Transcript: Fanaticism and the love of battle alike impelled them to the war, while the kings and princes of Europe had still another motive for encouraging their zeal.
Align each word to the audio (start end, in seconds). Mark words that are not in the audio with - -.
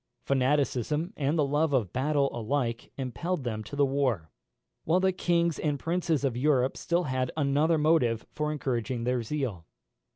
Fanaticism 0.23 1.13
and 1.15 1.37
the 1.37 1.45
love 1.45 1.73
of 1.73 1.93
battle 1.93 2.31
alike 2.35 2.91
impelled 2.97 3.43
them 3.43 3.63
to 3.65 3.75
the 3.75 3.85
war, 3.85 4.31
while 4.83 4.99
the 4.99 5.11
kings 5.11 5.59
and 5.59 5.77
princes 5.77 6.23
of 6.23 6.35
Europe 6.35 6.73
had 6.73 6.77
still 6.81 7.07
another 7.37 7.77
motive 7.77 8.25
for 8.31 8.51
encouraging 8.51 9.03
their 9.03 9.21
zeal. 9.21 9.63